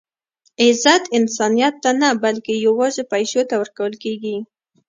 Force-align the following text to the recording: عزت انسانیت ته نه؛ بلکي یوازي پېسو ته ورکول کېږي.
عزت 0.63 1.03
انسانیت 1.17 1.73
ته 1.83 1.91
نه؛ 1.99 2.09
بلکي 2.23 2.53
یوازي 2.67 3.03
پېسو 3.11 3.41
ته 3.49 3.55
ورکول 3.61 3.93
کېږي. 4.03 4.35